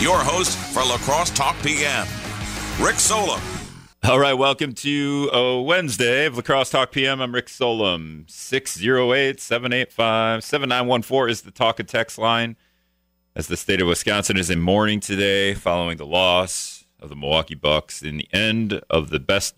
[0.00, 2.06] your host for La Crosse Talk PM,
[2.80, 3.40] Rick Solem.
[4.02, 7.20] All right, welcome to Wednesday of La Crosse Talk PM.
[7.20, 8.24] I'm Rick Solem.
[8.26, 12.56] 608 785 7914 is the talk and text line
[13.36, 17.54] as the state of Wisconsin is in mourning today following the loss of the Milwaukee
[17.54, 19.54] Bucks in the end of the best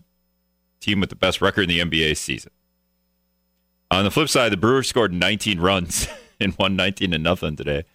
[0.81, 2.51] team with the best record in the NBA season.
[3.89, 6.09] On the flip side, the Brewers scored 19 runs
[6.41, 7.85] and won 19 to nothing today.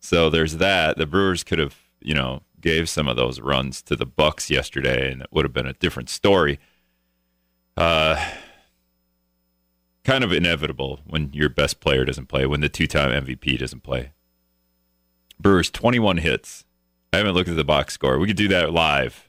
[0.00, 0.96] So there's that.
[0.96, 5.12] The Brewers could have, you know, gave some of those runs to the Bucks yesterday,
[5.12, 6.58] and it would have been a different story.
[7.76, 8.32] Uh,
[10.04, 14.12] kind of inevitable when your best player doesn't play, when the two-time MVP doesn't play.
[15.38, 16.64] Brewers 21 hits.
[17.12, 18.18] I haven't looked at the box score.
[18.18, 19.28] We could do that live.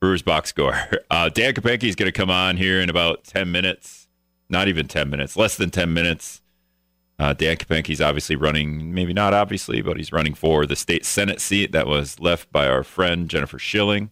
[0.00, 0.74] Brewers box score.
[1.10, 4.08] Uh, Dan Kapanke is going to come on here in about 10 minutes.
[4.50, 6.42] Not even 10 minutes, less than 10 minutes.
[7.18, 11.40] Uh, Dan Kapanke's obviously running, maybe not obviously, but he's running for the state Senate
[11.40, 14.10] seat that was left by our friend Jennifer Schilling.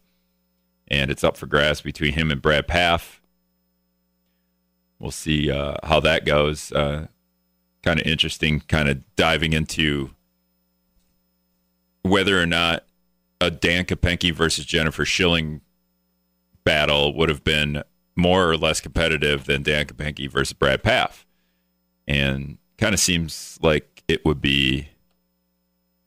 [0.88, 3.20] And it's up for grabs between him and Brad Pfaff.
[4.98, 6.72] We'll see uh, how that goes.
[6.72, 7.08] Uh,
[7.82, 10.10] kind of interesting, kind of diving into
[12.02, 12.84] whether or not
[13.40, 15.60] a Dan Kapanke versus Jennifer Schilling
[16.64, 17.82] battle would have been
[18.16, 21.24] more or less competitive than Dan Kapanke versus Brad Pfaff.
[22.08, 24.88] And kind of seems like it would be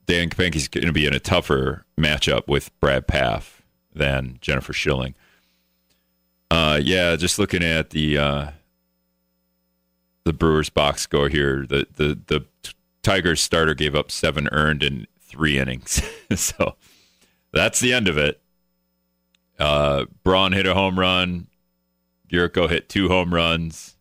[0.06, 3.62] Dan Kapanke's going to be in a tougher matchup with Brad Pfaff
[3.94, 5.14] than Jennifer Schilling.
[6.50, 8.52] Uh, yeah, just looking at the uh,
[10.24, 12.46] the Brewers box score here, the the the
[13.04, 16.02] Tigers starter gave up seven earned in three innings,
[16.36, 16.76] so
[17.52, 18.42] that's the end of it.
[19.60, 21.48] Uh, Braun hit a home run.
[22.32, 23.96] Gyorko hit two home runs.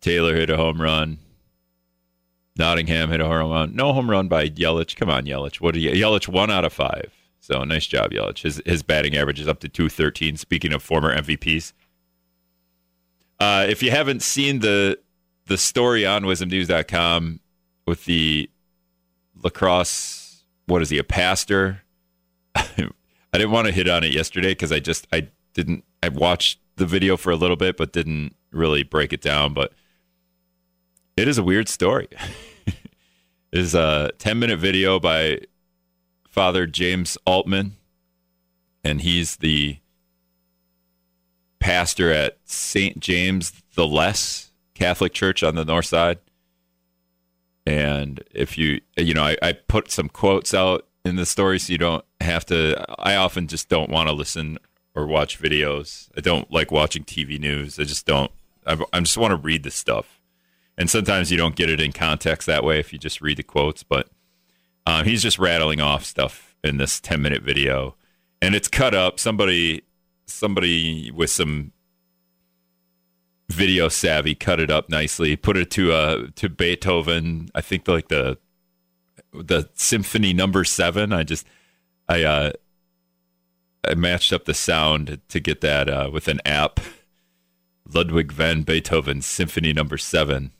[0.00, 1.18] Taylor hit a home run.
[2.56, 3.74] Nottingham hit a home run.
[3.74, 4.96] No home run by Yelich.
[4.96, 5.60] Come on, Yelich.
[5.60, 5.90] What do you?
[5.90, 7.12] Yelich one out of five.
[7.40, 8.42] So nice job, Yelich.
[8.42, 10.36] His his batting average is up to two thirteen.
[10.36, 11.72] Speaking of former MVPs,
[13.40, 14.98] uh, if you haven't seen the
[15.46, 17.40] the story on WIZMNews.com
[17.86, 18.48] with the
[19.42, 20.98] La Crosse, what is he?
[20.98, 21.82] A pastor?
[22.56, 22.88] I
[23.32, 26.86] didn't want to hit on it yesterday because I just I didn't I watched the
[26.86, 29.54] video for a little bit but didn't really break it down.
[29.54, 29.72] But
[31.24, 32.06] it is a weird story.
[32.66, 32.74] it
[33.50, 35.38] is a 10 minute video by
[36.28, 37.76] Father James Altman,
[38.84, 39.78] and he's the
[41.60, 43.00] pastor at St.
[43.00, 46.18] James the Less Catholic Church on the north side.
[47.64, 51.72] And if you, you know, I, I put some quotes out in the story so
[51.72, 52.84] you don't have to.
[52.98, 54.58] I often just don't want to listen
[54.94, 56.10] or watch videos.
[56.18, 57.80] I don't like watching TV news.
[57.80, 58.30] I just don't.
[58.66, 60.13] I, I just want to read the stuff
[60.76, 63.42] and sometimes you don't get it in context that way if you just read the
[63.42, 63.82] quotes.
[63.82, 64.08] But
[64.86, 67.96] um, he's just rattling off stuff in this ten minute video,
[68.42, 69.18] and it's cut up.
[69.18, 69.82] Somebody,
[70.26, 71.72] somebody with some
[73.50, 77.50] video savvy cut it up nicely, put it to uh to Beethoven.
[77.54, 78.38] I think like the
[79.32, 81.12] the symphony number seven.
[81.12, 81.46] I just
[82.08, 82.52] I uh
[83.86, 86.80] I matched up the sound to get that uh, with an app.
[87.92, 90.52] Ludwig van Beethoven Symphony Number Seven.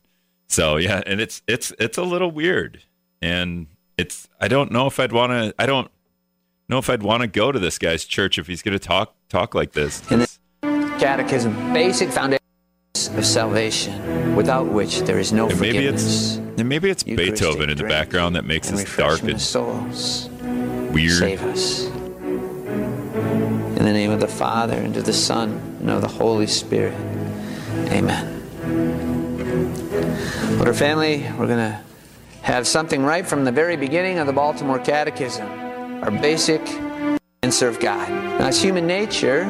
[0.48, 2.82] So yeah, and it's it's it's a little weird,
[3.22, 3.66] and
[3.96, 5.54] it's I don't know if I'd want to.
[5.58, 5.90] I don't
[6.68, 9.14] know if I'd want to go to this guy's church if he's going to talk
[9.28, 10.00] talk like this.
[10.62, 12.40] Catechism, basic foundation
[12.94, 16.36] of salvation, without which there is no and maybe forgiveness.
[16.36, 20.28] it's and maybe it's Beethoven in the background that makes this dark and souls.
[20.92, 21.18] weird.
[21.18, 21.86] Save us.
[23.76, 25.50] In the name of the Father, and of the Son,
[25.80, 26.94] and of the Holy Spirit.
[27.90, 28.33] Amen.
[30.54, 31.80] Well, our family, we're going to
[32.42, 35.48] have something right from the very beginning of the Baltimore Catechism.
[36.04, 36.60] Our basic
[37.42, 38.08] and serve God.
[38.08, 39.46] Now, it's human nature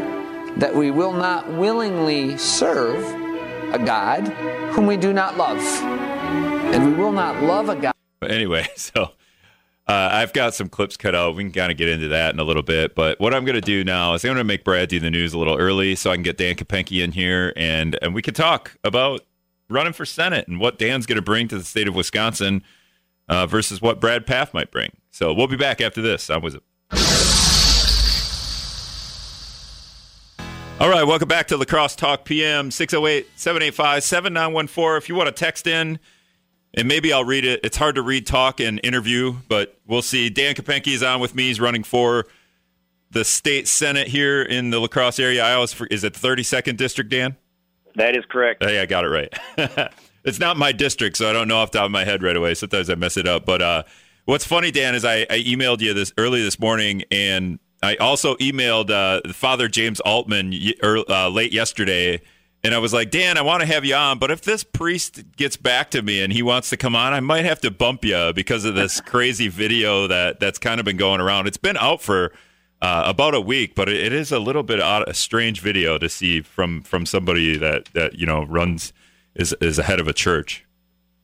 [0.56, 3.04] that we will not willingly serve
[3.74, 4.28] a God
[4.72, 5.58] whom we do not love.
[6.72, 7.94] And we will not love a God.
[8.20, 9.10] But anyway, so
[9.86, 11.36] uh, I've got some clips cut out.
[11.36, 12.94] We can kind of get into that in a little bit.
[12.94, 15.10] But what I'm going to do now is I'm going to make Brad do the
[15.10, 18.22] news a little early so I can get Dan Kapanke in here and and we
[18.22, 19.20] can talk about
[19.74, 22.62] running for Senate and what Dan's going to bring to the state of Wisconsin
[23.28, 24.92] uh, versus what Brad Pfaff might bring.
[25.10, 26.30] So we'll be back after this.
[26.30, 26.56] I was.
[30.80, 34.96] All right, welcome back to La Crosse Talk PM 608 785 7914.
[34.96, 35.98] If you want to text in,
[36.74, 37.60] and maybe I'll read it.
[37.62, 40.28] It's hard to read talk and interview, but we'll see.
[40.28, 41.44] Dan Kapanke is on with me.
[41.44, 42.26] He's running for
[43.10, 45.44] the state senate here in the La Crosse area.
[45.44, 47.36] I always is it 32nd district, Dan?
[47.96, 48.64] That is correct.
[48.64, 49.92] Hey, I got it right.
[50.24, 52.36] it's not my district, so I don't know off the top of my head right
[52.36, 52.54] away.
[52.54, 53.46] Sometimes I mess it up.
[53.46, 53.82] But uh,
[54.26, 58.36] What's funny, Dan, is I, I emailed you this early this morning, and I also
[58.36, 62.22] emailed uh, Father James Altman uh, late yesterday,
[62.62, 65.22] and I was like, Dan, I want to have you on, but if this priest
[65.36, 68.02] gets back to me and he wants to come on, I might have to bump
[68.02, 71.46] you because of this crazy video that that's kind of been going around.
[71.46, 72.32] It's been out for
[72.84, 76.06] uh, about a week, but it is a little bit odd, a strange video to
[76.06, 78.92] see from from somebody that that you know runs
[79.34, 80.66] is is ahead of a church.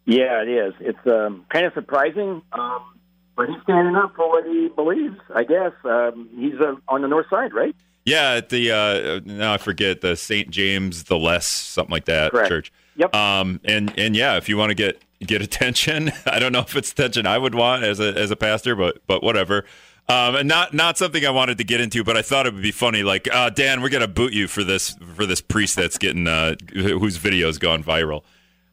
[0.07, 0.73] Yeah, it is.
[0.81, 2.41] It's um, kind of surprising.
[2.53, 2.99] Um,
[3.37, 5.19] but he's standing up for what he believes.
[5.35, 7.77] I guess um, he's uh, on the north side, right?
[8.07, 10.49] Yeah, at the uh, now I forget the St.
[10.49, 12.49] James the Less something like that Correct.
[12.49, 12.73] church.
[12.97, 13.15] Yep.
[13.15, 16.75] Um, and and yeah, if you want to get get attention, I don't know if
[16.75, 19.67] it's attention I would want as a as a pastor, but but whatever.
[20.11, 22.63] Um, and not not something I wanted to get into, but I thought it would
[22.63, 23.03] be funny.
[23.03, 26.57] Like, uh, Dan, we're gonna boot you for this for this priest that's getting uh,
[26.73, 28.23] whose video's gone viral.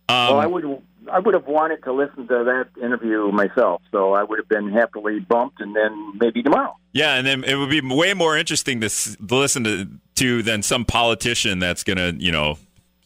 [0.09, 0.81] Um, well, I would
[1.11, 4.71] I would have wanted to listen to that interview myself, so I would have been
[4.71, 6.75] happily bumped, and then maybe tomorrow.
[6.93, 10.63] Yeah, and then it would be way more interesting to, to listen to, to than
[10.63, 12.57] some politician that's going to, you know,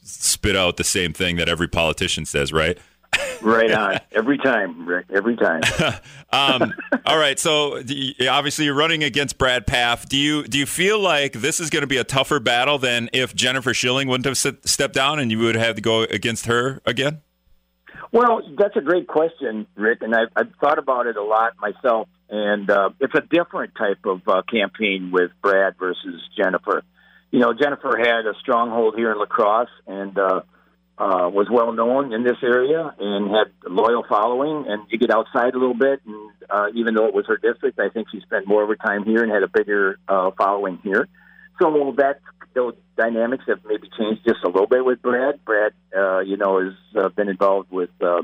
[0.04, 2.78] spit out the same thing that every politician says, right?
[3.42, 5.08] Right on every time, Rick.
[5.14, 5.62] Every time.
[6.32, 6.74] um,
[7.06, 7.40] all right.
[7.40, 7.82] So
[8.30, 10.08] obviously you're running against Brad Pfaff.
[10.08, 13.10] Do you do you feel like this is going to be a tougher battle than
[13.14, 16.82] if Jennifer Schilling wouldn't have stepped down and you would have to go against her
[16.86, 17.22] again?
[18.12, 22.10] Well, that's a great question, Rick, and I've, I've thought about it a lot myself.
[22.30, 26.84] And uh, it's a different type of uh, campaign with Brad versus Jennifer.
[27.32, 30.42] You know, Jennifer had a stronghold here in La Crosse and uh,
[31.02, 34.66] uh, was well known in this area and had a loyal following.
[34.68, 37.80] And you get outside a little bit, and uh, even though it was her district,
[37.80, 40.78] I think she spent more of her time here and had a bigger uh, following
[40.84, 41.08] here.
[41.60, 42.20] So that
[42.54, 45.44] those dynamics have maybe changed just a little bit with Brad.
[45.44, 48.22] Brad, uh, you know, has uh, been involved with uh,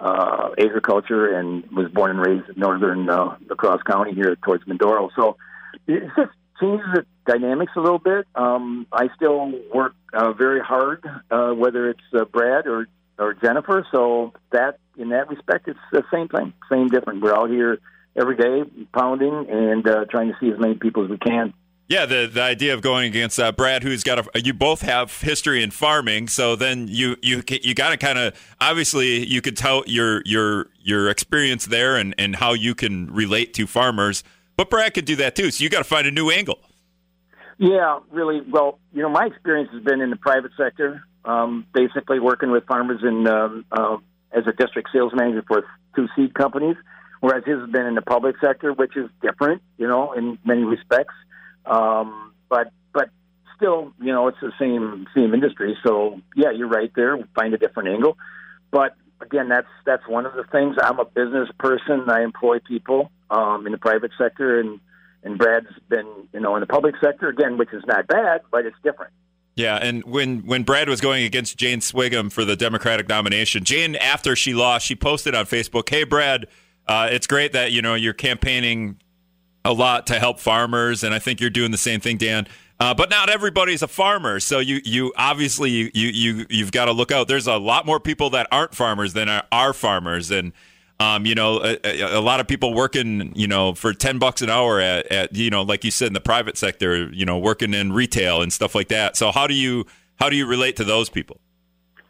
[0.00, 4.64] uh, agriculture and was born and raised in northern uh, La Crosse County here towards
[4.64, 5.10] Mindoro.
[5.14, 5.36] So
[5.86, 8.26] it just changes the dynamics a little bit.
[8.34, 12.86] Um, I still work uh, very hard, uh, whether it's uh, Brad or
[13.18, 13.86] or Jennifer.
[13.92, 17.22] So that in that respect, it's the same thing, same different.
[17.22, 17.78] We're out here
[18.16, 18.62] every day
[18.92, 21.54] pounding and uh, trying to see as many people as we can.
[21.90, 25.20] Yeah, the the idea of going against uh, Brad, who's got a you both have
[25.20, 29.56] history in farming, so then you you you got to kind of obviously you could
[29.56, 34.22] tell your your your experience there and and how you can relate to farmers,
[34.60, 35.50] but Brad could do that too.
[35.50, 36.58] So you got to find a new angle.
[37.56, 38.42] Yeah, really.
[38.42, 42.66] Well, you know, my experience has been in the private sector, um, basically working with
[42.66, 43.96] farmers in um, uh,
[44.30, 45.64] as a district sales manager for
[45.96, 46.76] two seed companies,
[47.20, 50.64] whereas his has been in the public sector, which is different, you know, in many
[50.64, 51.14] respects.
[51.64, 53.08] Um, but but
[53.56, 55.74] still, you know, it's the same same industry.
[55.86, 57.16] So yeah, you're right there.
[57.34, 58.18] Find a different angle.
[58.70, 60.76] But again, that's that's one of the things.
[60.82, 62.08] I'm a business person.
[62.08, 64.80] I employ people um, in the private sector, and
[65.22, 68.66] and Brad's been you know in the public sector again, which is not bad, but
[68.66, 69.12] it's different.
[69.56, 73.96] Yeah, and when when Brad was going against Jane Swigart for the Democratic nomination, Jane
[73.96, 76.46] after she lost, she posted on Facebook, "Hey Brad,
[76.86, 78.98] uh, it's great that you know you're campaigning
[79.64, 82.46] a lot to help farmers, and I think you're doing the same thing, Dan.
[82.80, 86.92] Uh, but not everybody's a farmer, so you you obviously you you you've got to
[86.92, 87.28] look out.
[87.28, 90.54] There's a lot more people that aren't farmers than are, are farmers, and
[90.98, 94.48] um, you know a, a, lot of people working you know for ten bucks an
[94.48, 97.74] hour at, at you know like you said in the private sector, you know working
[97.74, 99.14] in retail and stuff like that.
[99.14, 99.84] So how do you
[100.18, 101.38] how do you relate to those people?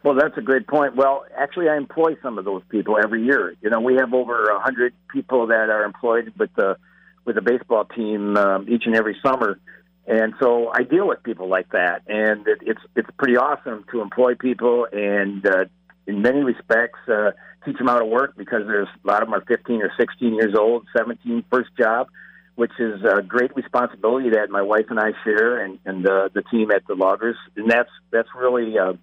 [0.03, 0.95] Well, that's a great point.
[0.95, 3.55] Well, actually, I employ some of those people every year.
[3.61, 6.77] You know, we have over a hundred people that are employed with the
[7.25, 9.59] with a baseball team um, each and every summer,
[10.07, 14.01] and so I deal with people like that, and it, it's it's pretty awesome to
[14.01, 15.65] employ people and uh,
[16.07, 17.31] in many respects uh,
[17.65, 20.33] teach them how to work because there's a lot of them are 15 or 16
[20.33, 22.07] years old, 17 first job,
[22.55, 26.41] which is a great responsibility that my wife and I share, and and uh, the
[26.43, 28.77] team at the Loggers, and that's that's really.
[28.77, 28.93] Uh,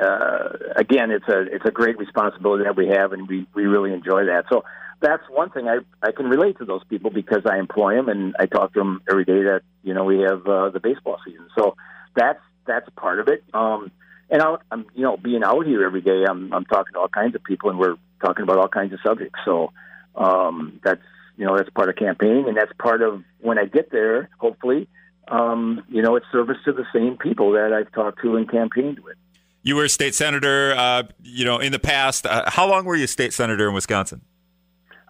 [0.00, 3.92] uh, again, it's a it's a great responsibility that we have, and we, we really
[3.92, 4.44] enjoy that.
[4.48, 4.62] So
[5.00, 8.34] that's one thing I I can relate to those people because I employ them and
[8.38, 9.42] I talk to them every day.
[9.42, 11.76] That you know we have uh, the baseball season, so
[12.14, 13.42] that's that's part of it.
[13.54, 13.90] Um,
[14.28, 17.08] and out, I'm you know being out here every day, I'm I'm talking to all
[17.08, 19.40] kinds of people, and we're talking about all kinds of subjects.
[19.44, 19.72] So
[20.14, 21.02] um, that's
[21.36, 24.28] you know that's part of campaigning, and that's part of when I get there.
[24.38, 24.88] Hopefully,
[25.28, 29.00] um, you know, it's service to the same people that I've talked to and campaigned
[29.00, 29.16] with.
[29.62, 32.26] You were a state senator, uh, you know, in the past.
[32.26, 34.22] Uh, how long were you a state senator in Wisconsin?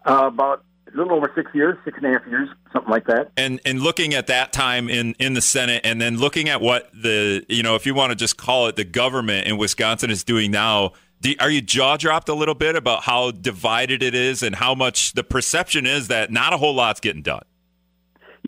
[0.04, 3.30] Uh, about a little over six years, six and a half years, something like that.
[3.36, 6.90] And and looking at that time in in the Senate, and then looking at what
[6.92, 10.24] the you know, if you want to just call it the government in Wisconsin is
[10.24, 14.42] doing now, Do, are you jaw dropped a little bit about how divided it is
[14.42, 17.42] and how much the perception is that not a whole lot's getting done?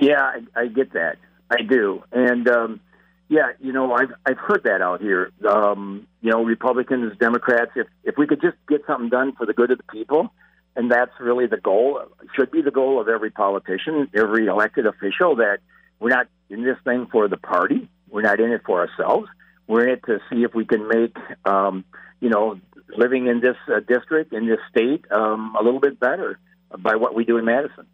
[0.00, 1.18] Yeah, I, I get that.
[1.50, 2.80] I do, and um,
[3.28, 5.30] yeah, you know, I've I've heard that out here.
[5.46, 9.52] Um, you know, Republicans, Democrats, if if we could just get something done for the
[9.52, 10.32] good of the people,
[10.76, 12.02] and that's really the goal.
[12.36, 15.36] Should be the goal of every politician, every elected official.
[15.36, 15.58] That
[16.00, 17.88] we're not in this thing for the party.
[18.10, 19.28] We're not in it for ourselves.
[19.66, 21.84] We're in it to see if we can make, um,
[22.20, 22.60] you know,
[22.96, 26.38] living in this uh, district in this state um, a little bit better
[26.78, 27.86] by what we do in Madison.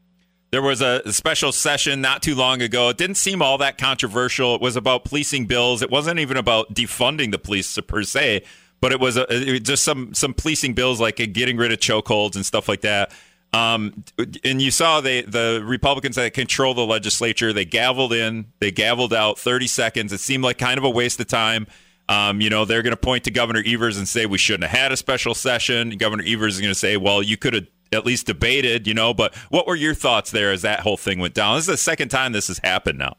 [0.51, 2.89] There was a special session not too long ago.
[2.89, 4.55] It didn't seem all that controversial.
[4.55, 5.83] It was about policing bills.
[5.83, 8.45] It wasn't even about defunding the police per se,
[8.81, 11.79] but it was, a, it was just some some policing bills like getting rid of
[11.79, 13.13] chokeholds and stuff like that.
[13.53, 14.05] Um,
[14.45, 19.13] and you saw they, the Republicans that control the legislature, they gavelled in, they gavelled
[19.13, 20.13] out 30 seconds.
[20.13, 21.67] It seemed like kind of a waste of time.
[22.11, 24.79] Um, you know, they're going to point to Governor Evers and say we shouldn't have
[24.79, 25.91] had a special session.
[25.91, 29.15] Governor Evers is going to say, well, you could have at least debated, you know.
[29.15, 31.57] But what were your thoughts there as that whole thing went down?
[31.57, 33.17] This is the second time this has happened now.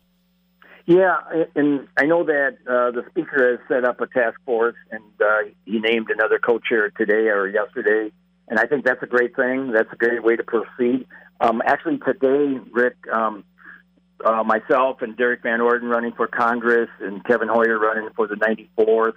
[0.89, 1.17] Yeah,
[1.55, 5.51] and I know that uh, the speaker has set up a task force, and uh,
[5.63, 8.11] he named another co-chair today or yesterday,
[8.47, 9.71] and I think that's a great thing.
[9.71, 11.05] That's a great way to proceed.
[11.39, 13.43] Um, actually, today, Rick, um,
[14.25, 18.33] uh, myself and Derrick Van Orden running for Congress, and Kevin Hoyer running for the
[18.33, 19.13] 94th,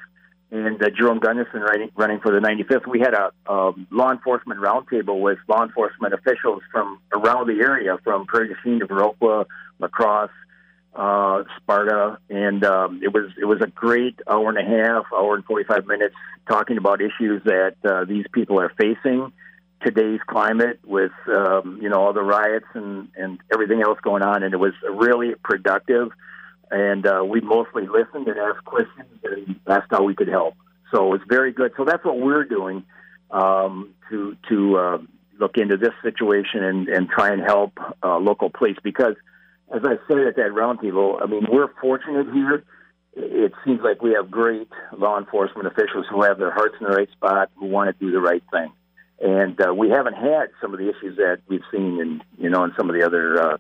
[0.50, 2.87] and uh, Jerome Gundersen running, running for the 95th.
[2.87, 7.97] We had a, a law enforcement roundtable with law enforcement officials from around the area,
[8.05, 9.47] from Prairie du to Viroqua,
[9.79, 10.29] La Crosse,
[10.95, 15.35] uh, Sparta, and um, it was it was a great hour and a half, hour
[15.35, 16.15] and 45 minutes
[16.49, 19.33] talking about issues that uh, these people are facing.
[19.85, 24.43] Today's climate, with um, you know all the riots and and everything else going on,
[24.43, 26.11] and it was really productive
[26.73, 30.55] and uh, we mostly listened and asked questions and asked how we could help.
[30.91, 31.73] So it's very good.
[31.77, 32.83] So that's what we're doing
[33.31, 34.99] um, to to uh,
[35.39, 39.17] look into this situation and, and try and help uh, local police because,
[39.73, 42.64] as I said at that roundtable, I mean we're fortunate here.
[43.14, 46.93] It seems like we have great law enforcement officials who have their hearts in the
[46.95, 48.73] right spot, who want to do the right thing,
[49.21, 52.64] and uh, we haven't had some of the issues that we've seen in you know
[52.64, 53.57] in some of the other uh,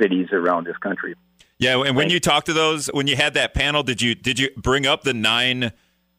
[0.00, 1.14] cities around this country.
[1.58, 4.38] Yeah, and when you talked to those, when you had that panel, did you did
[4.38, 5.72] you bring up the nine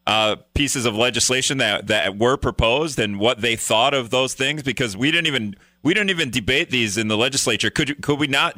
[0.07, 4.63] uh, pieces of legislation that that were proposed and what they thought of those things?
[4.63, 7.69] Because we didn't even we didn't even debate these in the legislature.
[7.69, 8.57] Could could we not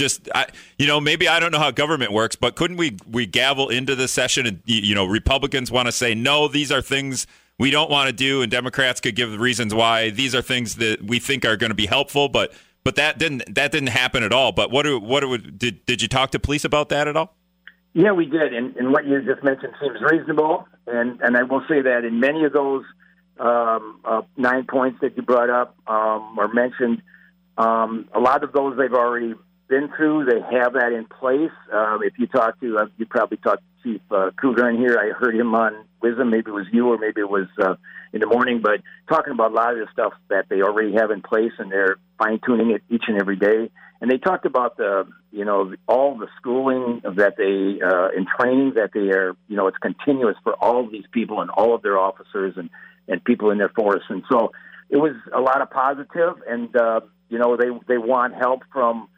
[0.00, 0.46] just I,
[0.78, 3.94] you know maybe I don't know how government works, but couldn't we we gavel into
[3.94, 7.26] the session and you know Republicans want to say no, these are things
[7.58, 10.76] we don't want to do, and Democrats could give the reasons why these are things
[10.76, 12.52] that we think are going to be helpful, but
[12.82, 14.50] but that didn't that didn't happen at all.
[14.50, 15.20] But what do, what
[15.58, 17.36] did did you talk to police about that at all?
[17.92, 20.66] Yeah, we did, and, and what you just mentioned seems reasonable.
[20.86, 22.84] And and I will say that in many of those
[23.38, 27.02] um, uh, nine points that you brought up um, or mentioned,
[27.58, 29.34] um, a lot of those they've already
[29.70, 30.26] been through.
[30.26, 31.52] They have that in place.
[31.72, 34.98] Um, if you talk to, uh, you probably talked to Chief uh, Kruger in here.
[34.98, 36.28] I heard him on WIZM.
[36.28, 37.76] Maybe it was you, or maybe it was uh,
[38.12, 38.60] in the morning.
[38.62, 41.70] But talking about a lot of the stuff that they already have in place, and
[41.70, 43.70] they're fine tuning it each and every day.
[44.00, 48.72] And they talked about the, you know, all the schooling that they uh, and training
[48.74, 51.82] that they are, you know, it's continuous for all of these people and all of
[51.82, 52.70] their officers and
[53.06, 54.02] and people in their force.
[54.08, 54.52] And so
[54.88, 59.08] it was a lot of positive, and uh, you know, they they want help from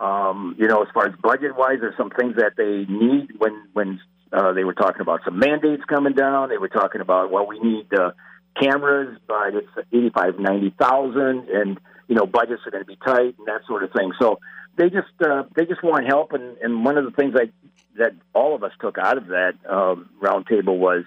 [0.00, 3.68] um, you know, as far as budget wise, there's some things that they need when
[3.74, 4.00] when
[4.32, 6.48] uh, they were talking about some mandates coming down.
[6.48, 8.12] They were talking about well, we need uh,
[8.60, 11.78] cameras, but it's eighty five ninety thousand, and
[12.08, 14.12] you know, budgets are going to be tight and that sort of thing.
[14.18, 14.40] So
[14.76, 17.50] they just uh, they just want help, and, and one of the things I,
[17.98, 21.04] that all of us took out of that um, roundtable was,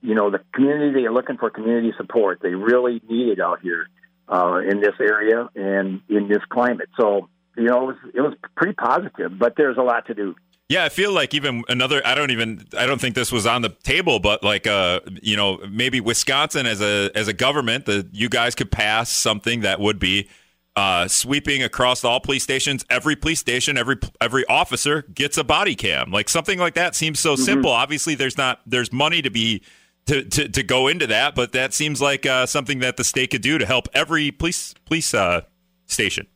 [0.00, 1.02] you know, the community.
[1.02, 2.40] They're looking for community support.
[2.42, 3.86] They really need it out here
[4.28, 6.88] uh, in this area and in this climate.
[6.98, 10.34] So you know, it was it was pretty positive, but there's a lot to do.
[10.68, 12.00] Yeah, I feel like even another.
[12.06, 12.66] I don't even.
[12.78, 16.66] I don't think this was on the table, but like, uh, you know, maybe Wisconsin
[16.66, 20.30] as a as a government, that you guys could pass something that would be
[20.74, 22.84] uh, sweeping across all police stations.
[22.88, 26.10] Every police station, every every officer gets a body cam.
[26.10, 27.42] Like something like that seems so mm-hmm.
[27.42, 27.70] simple.
[27.70, 29.62] Obviously, there's not there's money to be
[30.06, 33.30] to, to, to go into that, but that seems like uh, something that the state
[33.30, 35.42] could do to help every police police uh,
[35.86, 36.26] station.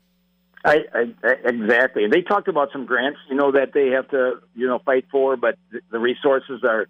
[0.66, 2.08] I, I, exactly.
[2.10, 5.36] They talked about some grants, you know, that they have to, you know, fight for,
[5.36, 5.56] but
[5.92, 6.88] the resources are,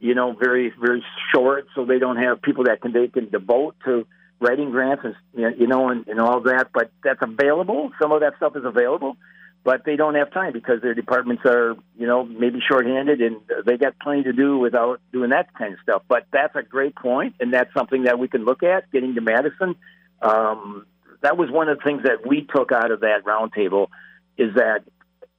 [0.00, 1.04] you know, very, very
[1.34, 4.06] short, so they don't have people that can they can devote to
[4.40, 5.14] writing grants and
[5.58, 6.70] you know and, and all that.
[6.72, 7.90] But that's available.
[8.00, 9.16] Some of that stuff is available.
[9.64, 13.76] but they don't have time because their departments are, you know, maybe shorthanded and they
[13.76, 16.02] got plenty to do without doing that kind of stuff.
[16.08, 19.20] But that's a great point, and that's something that we can look at getting to
[19.20, 19.76] Madison.
[20.22, 20.86] Um,
[21.22, 23.88] that was one of the things that we took out of that roundtable
[24.36, 24.84] is that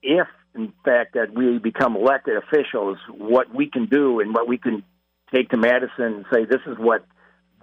[0.01, 4.57] if, in fact, that we become elected officials, what we can do and what we
[4.57, 4.83] can
[5.33, 7.05] take to Madison and say, this is what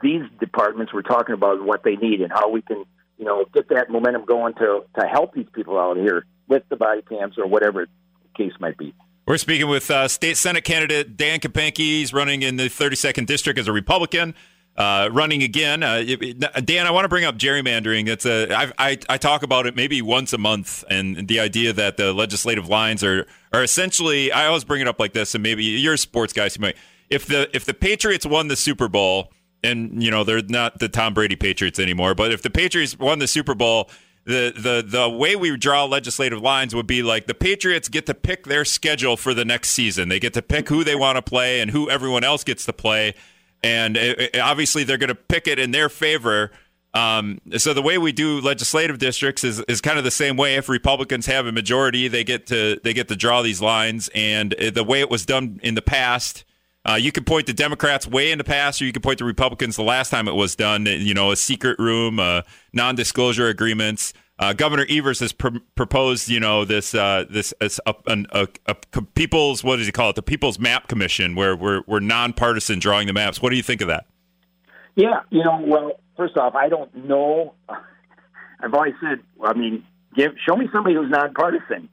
[0.03, 2.85] these departments were talking about, what they need, and how we can,
[3.19, 6.77] you know, get that momentum going to to help these people out here with the
[6.77, 8.95] body cams or whatever the case might be.
[9.27, 11.79] We're speaking with uh, state senate candidate Dan Kapanke.
[11.79, 14.35] He's running in the 32nd district as a Republican.
[14.77, 16.03] Uh, running again, uh,
[16.65, 16.87] Dan.
[16.87, 18.09] I want to bring up gerrymandering.
[18.09, 21.73] It's a I, I, I talk about it maybe once a month, and the idea
[21.73, 24.31] that the legislative lines are are essentially.
[24.33, 26.63] I always bring it up like this, and maybe you're a sports guy, so you
[26.63, 26.77] might.
[27.09, 29.33] If the if the Patriots won the Super Bowl,
[29.65, 33.19] and you know they're not the Tom Brady Patriots anymore, but if the Patriots won
[33.19, 33.89] the Super Bowl
[34.27, 38.15] the the the way we draw legislative lines would be like the Patriots get to
[38.15, 40.09] pick their schedule for the next season.
[40.09, 42.73] They get to pick who they want to play and who everyone else gets to
[42.73, 43.15] play,
[43.67, 46.51] and it, it, obviously they're going to pick it in their favor.
[46.95, 50.57] Um, so the way we do legislative districts is, is kind of the same way.
[50.57, 54.55] If Republicans have a majority, they get to they get to draw these lines, and
[54.73, 56.45] the way it was done in the past
[56.87, 59.25] uh, you can point to Democrats way in the past, or you can point to
[59.25, 60.87] Republicans the last time it was done.
[60.87, 62.43] You know, a secret room, uh,
[62.73, 64.13] non-disclosure agreements.
[64.39, 68.75] Uh, Governor Evers has pr- proposed, you know, this uh, this a, a, a,
[69.15, 70.17] people's what does he call it?
[70.17, 73.41] The People's Map Commission, where we're we're nonpartisan drawing the maps.
[73.41, 74.07] What do you think of that?
[74.95, 77.55] Yeah, you know, well, first off, I don't know.
[78.61, 81.89] I've always said, I mean, give show me somebody who's nonpartisan.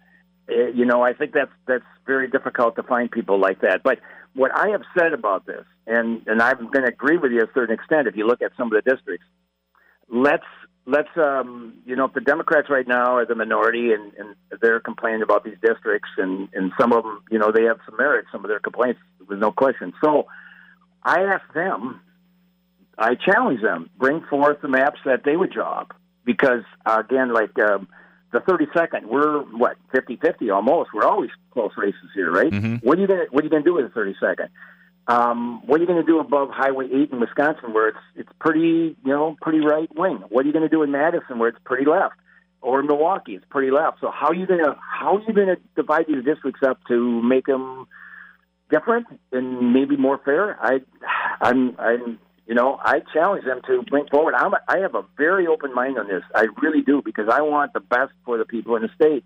[0.50, 3.83] Uh, you know, I think that's that's very difficult to find people like that.
[3.83, 4.00] But
[4.33, 7.45] what I have said about this, and and I'm going to agree with you to
[7.45, 8.07] a certain extent.
[8.07, 9.25] If you look at some of the districts,
[10.09, 10.43] let's
[10.85, 14.79] let's um, you know if the Democrats right now are the minority and, and they're
[14.79, 18.25] complaining about these districts, and and some of them, you know, they have some merit.
[18.31, 19.93] Some of their complaints, with no question.
[20.03, 20.27] So
[21.03, 22.01] I asked them,
[22.97, 25.93] I challenge them, bring forth the maps that they would draw up,
[26.25, 27.57] because uh, again, like.
[27.59, 27.87] Um,
[28.31, 30.89] the 32nd, we're what 50-50 almost.
[30.91, 32.51] We're always close races here, right?
[32.51, 32.77] Mm-hmm.
[32.77, 34.49] What are you gonna What are you gonna do with the 32nd?
[35.07, 38.29] Um, what are you going to do above Highway 8 in Wisconsin, where it's it's
[38.39, 40.23] pretty you know pretty right wing?
[40.29, 42.15] What are you going to do in Madison, where it's pretty left,
[42.61, 43.99] or Milwaukee, it's pretty left?
[43.99, 46.79] So how are you going to how are you going to divide these districts up
[46.87, 47.87] to make them
[48.71, 50.57] different and maybe more fair?
[50.61, 50.79] I
[51.41, 54.33] I'm I'm you know, I challenge them to bring forward.
[54.35, 56.23] I'm, I have a very open mind on this.
[56.35, 59.23] I really do because I want the best for the people in the state.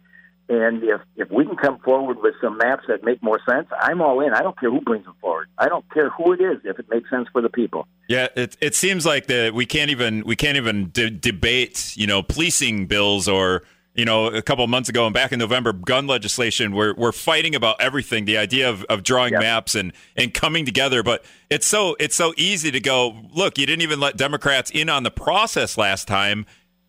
[0.50, 4.02] And if if we can come forward with some maps that make more sense, I'm
[4.02, 4.34] all in.
[4.34, 5.50] I don't care who brings them forward.
[5.58, 7.88] I don't care who it is if it makes sense for the people.
[8.08, 12.08] Yeah, it it seems like that we can't even we can't even de- debate you
[12.08, 13.64] know policing bills or
[13.98, 17.12] you know, a couple of months ago and back in November, gun legislation, we're, we're
[17.12, 21.02] fighting about everything, the idea of, of drawing maps and, and coming together.
[21.02, 24.88] But it's so it's so easy to go, look, you didn't even let Democrats in
[24.88, 26.46] on the process last time.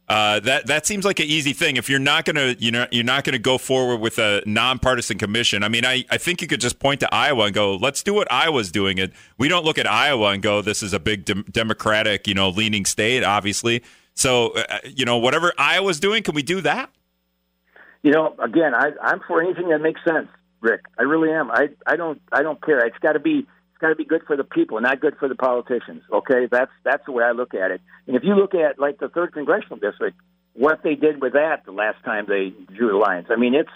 [0.08, 1.76] Uh, that that seems like an easy thing.
[1.76, 5.62] If you're not gonna, you know, you're not gonna go forward with a nonpartisan commission.
[5.62, 8.14] I mean, I, I think you could just point to Iowa and go, let's do
[8.14, 8.96] what Iowa's doing.
[8.98, 9.12] It.
[9.36, 12.48] We don't look at Iowa and go, this is a big de- Democratic, you know,
[12.48, 13.82] leaning state, obviously.
[14.14, 16.90] So, uh, you know, whatever Iowa's doing, can we do that?
[18.02, 20.28] you know, again, I, I'm for anything that makes sense,
[20.60, 20.82] Rick.
[20.98, 21.50] I really am.
[21.50, 22.84] I, I don't, I don't care.
[22.86, 23.46] It's got to be,
[23.78, 26.02] it's got to be good for the people, not good for the politicians.
[26.12, 27.80] Okay, that's that's the way I look at it.
[28.08, 30.18] And if you look at like the third congressional district,
[30.54, 33.70] what they did with that the last time they drew the lines, I mean, it's,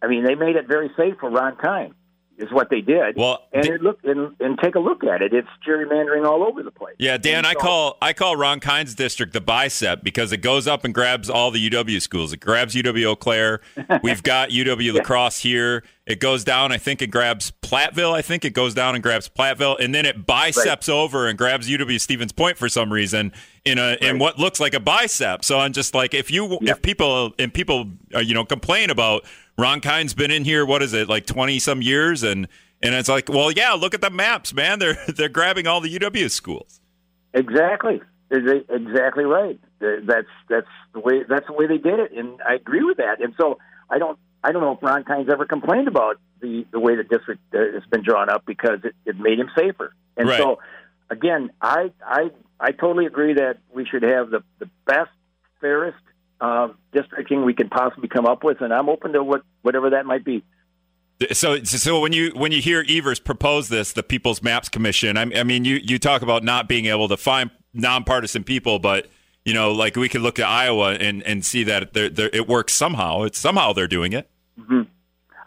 [0.00, 1.94] I mean, they made it very safe for Ron Kind
[2.38, 3.16] is what they did.
[3.16, 5.34] Well, and it look and, and, take a look at it.
[5.34, 6.94] It's gerrymandering all over the place.
[6.98, 10.84] Yeah, Dan, I call I call Ron Kind's district the bicep because it goes up
[10.84, 12.32] and grabs all the UW schools.
[12.32, 13.60] It grabs UW Eau Claire.
[14.02, 15.82] We've got UW La Crosse here.
[16.08, 16.72] It goes down.
[16.72, 18.14] I think it grabs Platteville.
[18.14, 20.94] I think it goes down and grabs Platteville, and then it biceps right.
[20.94, 23.32] over and grabs UW Stevens Point for some reason
[23.64, 24.02] in a right.
[24.02, 25.44] in what looks like a bicep.
[25.44, 29.24] So I'm just like, if you if people and people uh, you know complain about
[29.58, 30.64] Ron Kind's been in here.
[30.64, 32.22] What is it like twenty some years?
[32.22, 32.48] And
[32.80, 34.78] and it's like, well, yeah, look at the maps, man.
[34.78, 36.80] They're they're grabbing all the UW schools.
[37.34, 39.60] Exactly, exactly right.
[39.80, 43.20] That's that's the way that's the way they did it, and I agree with that.
[43.20, 43.58] And so
[43.90, 44.18] I don't
[44.48, 47.58] I don't know if Ron Kind's ever complained about the the way the district uh,
[47.74, 49.92] has been drawn up because it, it made him safer.
[50.16, 50.38] And right.
[50.38, 50.58] so
[51.10, 55.10] again, I I I totally agree that we should have the the best,
[55.60, 55.98] fairest
[56.40, 60.06] uh, districting we could possibly come up with, and I'm open to what whatever that
[60.06, 60.42] might be.
[61.32, 65.40] So, so when you when you hear Evers propose this, the People's Maps Commission, I,
[65.40, 69.08] I mean, you you talk about not being able to find nonpartisan people, but
[69.44, 72.46] you know, like we could look at Iowa and, and see that they're, they're, it
[72.46, 73.22] works somehow.
[73.22, 74.30] It's somehow they're doing it.
[74.58, 74.82] Mm-hmm.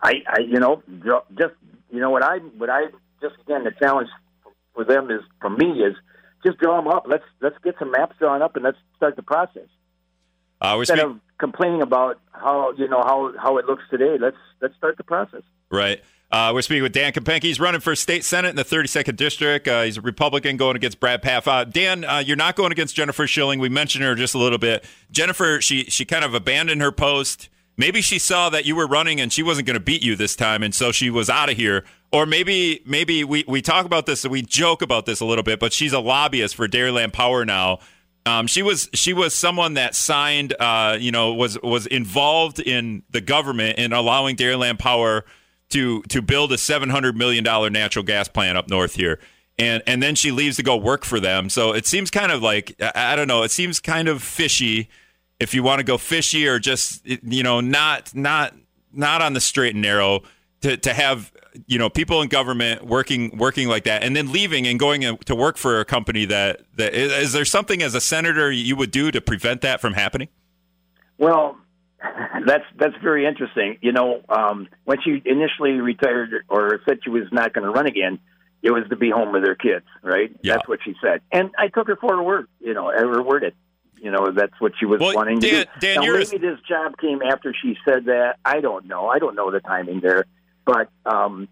[0.03, 0.81] I, I, you know,
[1.37, 1.53] just
[1.91, 2.85] you know what I what I
[3.21, 4.09] just again the challenge
[4.73, 5.95] for them is for me is
[6.45, 7.05] just draw them up.
[7.07, 9.67] Let's let's get some maps drawn up and let's start the process.
[10.59, 14.37] Uh, Instead speak- of complaining about how you know how how it looks today, let's
[14.61, 15.43] let's start the process.
[15.69, 16.01] Right.
[16.31, 17.43] Uh, we're speaking with Dan Kapanke.
[17.43, 19.67] He's running for state senate in the 32nd district.
[19.67, 21.45] Uh, he's a Republican going against Brad Pfaff.
[21.45, 23.59] Uh, Dan, uh, you're not going against Jennifer Schilling.
[23.59, 24.85] We mentioned her just a little bit.
[25.11, 27.49] Jennifer, she she kind of abandoned her post.
[27.77, 30.35] Maybe she saw that you were running and she wasn't going to beat you this
[30.35, 31.83] time, and so she was out of here.
[32.11, 35.43] Or maybe maybe we, we talk about this and we joke about this a little
[35.43, 37.79] bit, but she's a lobbyist for Dairyland Power now.
[38.25, 43.03] Um, she was she was someone that signed, uh, you know, was was involved in
[43.09, 45.25] the government in allowing Dairyland Power
[45.69, 49.19] to to build a seven hundred million dollar natural gas plant up north here,
[49.57, 51.49] and and then she leaves to go work for them.
[51.49, 53.41] So it seems kind of like I, I don't know.
[53.41, 54.89] It seems kind of fishy
[55.41, 58.53] if you want to go fishy or just you know not not
[58.93, 60.21] not on the straight and narrow
[60.61, 61.31] to to have
[61.65, 65.35] you know people in government working working like that and then leaving and going to
[65.35, 68.91] work for a company that that is, is there something as a senator you would
[68.91, 70.27] do to prevent that from happening?
[71.17, 71.57] Well
[72.45, 73.77] that's that's very interesting.
[73.81, 77.87] You know um, when she initially retired or said she was not going to run
[77.87, 78.19] again
[78.63, 80.31] it was to be home with her kids right?
[80.43, 80.53] Yeah.
[80.53, 81.21] that's what she said.
[81.31, 82.91] And i took her for her word you know
[83.23, 83.55] word it
[84.01, 85.79] you know that's what she was well, wanting Dan, to do.
[85.79, 88.37] Dan, now, maybe this job came after she said that.
[88.43, 89.07] I don't know.
[89.07, 90.25] I don't know the timing there,
[90.65, 91.47] but um,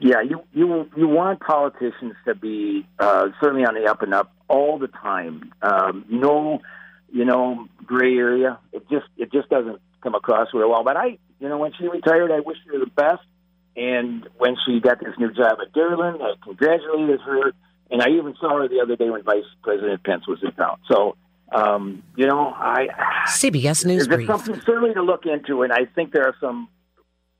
[0.00, 4.32] yeah, you you you want politicians to be uh, certainly on the up and up
[4.48, 5.52] all the time.
[5.62, 6.60] Um, no,
[7.10, 8.58] you know, gray area.
[8.72, 10.84] It just it just doesn't come across real well.
[10.84, 13.22] But I, you know, when she retired, I wish her the best.
[13.74, 17.52] And when she got this new job at Dairyland, I congratulated her.
[17.90, 20.78] And I even saw her the other day when Vice President Pence was in town.
[20.90, 21.16] So,
[21.52, 22.88] um, you know, I
[23.28, 24.26] CBS News There's brief.
[24.26, 26.68] something certainly to look into, and I think there are some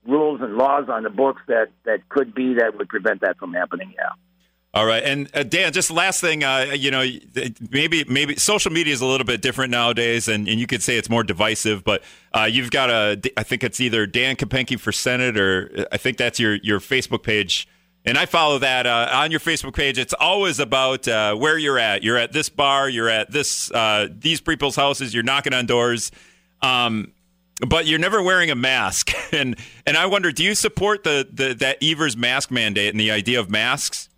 [0.05, 3.53] rules and laws on the books that that could be that would prevent that from
[3.53, 3.93] happening.
[3.97, 4.09] Yeah.
[4.75, 7.05] All right, and uh, Dan, just last thing, uh, you know,
[7.69, 10.97] maybe maybe social media is a little bit different nowadays, and, and you could say
[10.97, 11.83] it's more divisive.
[11.83, 12.01] But
[12.33, 16.17] uh, you've got a, I think it's either Dan Kapanke for Senate, or I think
[16.17, 17.67] that's your your Facebook page,
[18.05, 19.97] and I follow that uh, on your Facebook page.
[19.97, 22.03] It's always about uh, where you're at.
[22.03, 22.89] You're at this bar.
[22.89, 25.13] You're at this uh, these people's houses.
[25.13, 26.11] You're knocking on doors.
[26.61, 27.13] Um,
[27.67, 31.53] but you're never wearing a mask, and and I wonder, do you support the, the
[31.55, 34.09] that Evers mask mandate and the idea of masks?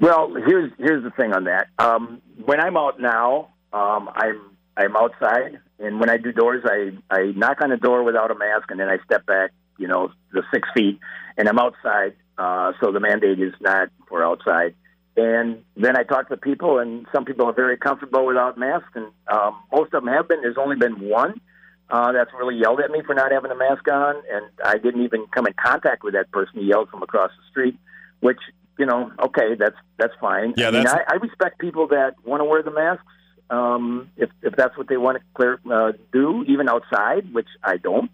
[0.00, 1.68] Well, here's here's the thing on that.
[1.78, 4.40] Um, when I'm out now, um, I'm
[4.76, 8.34] I'm outside, and when I do doors, I I knock on the door without a
[8.34, 10.98] mask, and then I step back, you know, the six feet,
[11.36, 12.14] and I'm outside.
[12.36, 14.74] Uh, so the mandate is not for outside.
[15.16, 19.06] And then I talk to people, and some people are very comfortable without masks, and
[19.30, 20.40] um, most of them have been.
[20.42, 21.40] There's only been one
[21.88, 25.02] uh, that's really yelled at me for not having a mask on, and I didn't
[25.04, 26.60] even come in contact with that person.
[26.60, 27.78] He yelled from across the street,
[28.20, 28.40] which
[28.76, 30.54] you know, okay, that's that's fine.
[30.56, 30.88] Yeah, I mean.
[30.88, 33.04] I, I respect people that want to wear the masks
[33.50, 37.76] um, if if that's what they want to clear uh, do, even outside, which I
[37.76, 38.10] don't.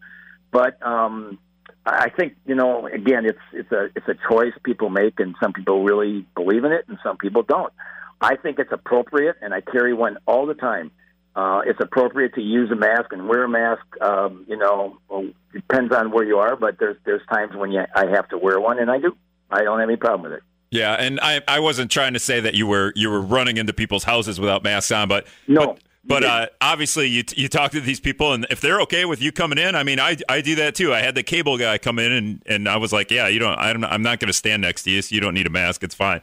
[0.51, 1.39] But um,
[1.87, 5.53] I think you know, again, it's it's a it's a choice people make, and some
[5.53, 7.73] people really believe in it, and some people don't.
[8.21, 10.91] I think it's appropriate, and I carry one all the time.
[11.35, 13.83] Uh, it's appropriate to use a mask and wear a mask.
[14.01, 17.83] Um, you know, well, depends on where you are, but there's there's times when you,
[17.95, 19.17] I have to wear one, and I do.
[19.51, 20.45] I don't have any problem with it.
[20.71, 23.73] Yeah, and I, I wasn't trying to say that you were you were running into
[23.73, 25.67] people's houses without masks on, but no.
[25.67, 29.21] But, but uh, obviously, you you talk to these people, and if they're okay with
[29.21, 30.95] you coming in, I mean, I, I do that too.
[30.95, 33.59] I had the cable guy come in, and, and I was like, yeah, you don't,
[33.59, 35.83] I'm, I'm not going to stand next to you, so you don't need a mask.
[35.83, 36.23] It's fine.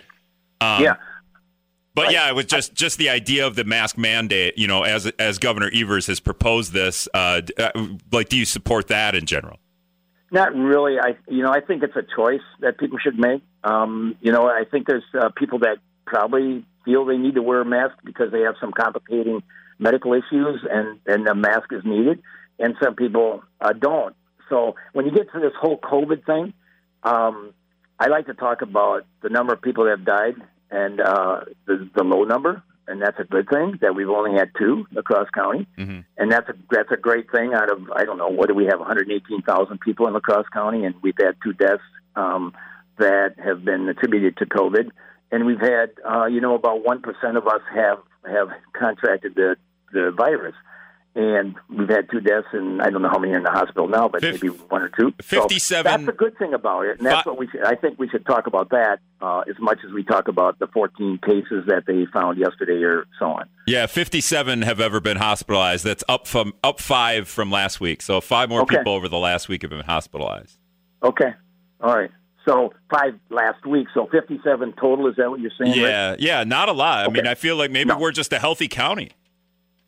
[0.62, 0.96] Um, yeah.
[1.94, 4.58] But yeah, it was just just the idea of the mask mandate.
[4.58, 7.72] You know, as as Governor Evers has proposed this, uh, uh,
[8.12, 9.58] like, do you support that in general?
[10.32, 11.00] Not really.
[11.00, 13.42] I you know I think it's a choice that people should make.
[13.64, 17.62] Um, you know I think there's uh, people that probably feel they need to wear
[17.62, 19.42] a mask because they have some complicating
[19.80, 22.22] medical issues and and a mask is needed,
[22.60, 24.16] and some people uh, don't.
[24.50, 26.54] So when you get to this whole COVID thing,
[27.04, 27.54] um,
[28.00, 30.36] I like to talk about the number of people that have died
[30.70, 34.52] and uh, the, the low number, and that's a good thing that we've only had
[34.58, 36.00] two across county Mm-hmm.
[36.18, 37.54] and that's a that's a great thing.
[37.54, 40.86] Out of I don't know what do we have 118,000 people in La Crosse County,
[40.86, 41.84] and we've had two deaths
[42.16, 42.54] um,
[42.98, 44.90] that have been attributed to COVID,
[45.32, 49.56] and we've had uh, you know about one percent of us have have contracted the
[49.92, 50.56] the virus,
[51.16, 53.88] and we've had two deaths, and I don't know how many are in the hospital
[53.88, 55.14] now, but Fif- maybe one or two.
[55.22, 57.64] So 57 that's a good thing about it, and that's Fi- what we should.
[57.64, 60.68] I think we should talk about that uh, as much as we talk about the
[60.68, 63.50] 14 cases that they found yesterday, or so on.
[63.66, 65.84] Yeah, 57 have ever been hospitalized.
[65.84, 68.02] That's up from up five from last week.
[68.04, 68.78] So five more Okay.
[68.78, 70.60] people over the last week have been hospitalized.
[71.04, 71.34] Okay,
[71.82, 72.12] all right.
[72.48, 75.08] So five last week, so 57 total.
[75.08, 75.74] Is that what you're saying?
[75.76, 77.06] Yeah, yeah, not a lot.
[77.06, 77.98] I mean, I feel like maybe No.
[77.98, 79.10] we're just a healthy county.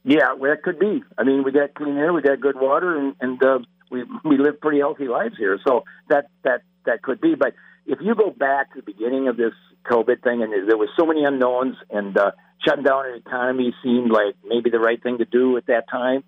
[0.03, 1.03] Yeah, well, it could be.
[1.17, 3.59] I mean, we got clean air, we got good water, and, and uh,
[3.91, 5.59] we we live pretty healthy lives here.
[5.67, 7.35] So that that that could be.
[7.35, 7.53] But
[7.85, 9.53] if you go back to the beginning of this
[9.89, 12.31] COVID thing, and there was so many unknowns, and uh,
[12.65, 16.23] shutting down an economy seemed like maybe the right thing to do at that time.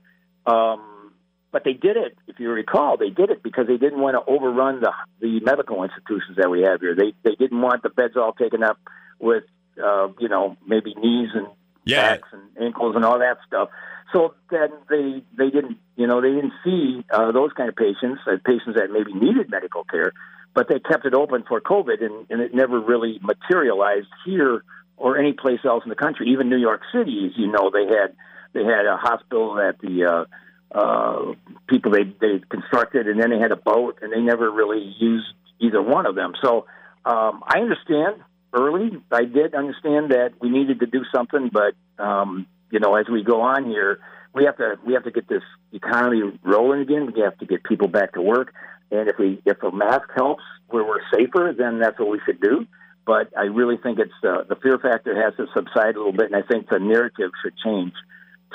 [0.45, 1.13] Um,
[1.51, 2.17] but they did it.
[2.27, 5.84] If you recall, they did it because they didn't want to overrun the the medical
[5.84, 6.95] institutions that we have here.
[6.95, 8.77] They they didn't want the beds all taken up
[9.19, 9.43] with
[9.81, 11.47] uh, you know maybe knees and
[11.86, 12.15] Yeah.
[12.15, 13.70] backs and ankles and all that stuff.
[14.13, 18.22] So then they they didn't you know they didn't see uh, those kind of patients,
[18.28, 20.12] uh, patients that maybe needed medical care,
[20.54, 24.63] but they kept it open for COVID, and, and it never really materialized here
[24.98, 26.30] or any place else in the country.
[26.30, 28.15] Even New York City, as you know, they had
[28.54, 31.34] they had a hospital that the uh, uh,
[31.67, 35.34] people they they constructed, and then they had a boat, and they never really used
[35.60, 36.34] either one of them.
[36.44, 36.65] So
[37.06, 38.22] um, I understand
[38.53, 38.91] early.
[39.11, 43.23] I did understand that we needed to do something, but um, you know, as we
[43.23, 43.99] go on here,
[44.33, 47.11] we have to we have to get this economy rolling again.
[47.13, 48.53] We have to get people back to work,
[48.91, 52.41] and if we if a mask helps where we're safer, then that's what we should
[52.41, 52.65] do.
[53.05, 56.31] But I really think it's uh, the fear factor has to subside a little bit,
[56.31, 57.93] and I think the narrative should change